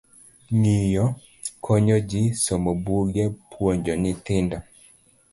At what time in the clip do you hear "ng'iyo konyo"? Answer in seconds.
0.59-1.97